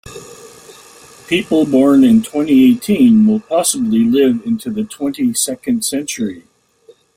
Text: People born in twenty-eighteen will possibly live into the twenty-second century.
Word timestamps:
People 1.27 1.63
born 1.67 2.03
in 2.03 2.23
twenty-eighteen 2.23 3.27
will 3.27 3.39
possibly 3.41 3.99
live 3.99 4.43
into 4.47 4.71
the 4.71 4.83
twenty-second 4.83 5.85
century. 5.85 6.43